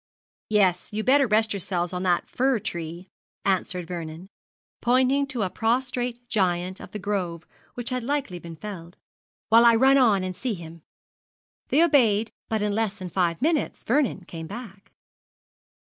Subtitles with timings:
[0.49, 3.07] 'Yes, you'd better rest yourselves on that fir tree,'
[3.45, 4.29] answered Vernon,
[4.81, 8.97] pointing to a prostrate giant of the grove which had been lately felled,
[9.49, 10.81] 'while I run on and see him.'
[11.67, 14.91] They obeyed, but in less than five minutes Vernon came back.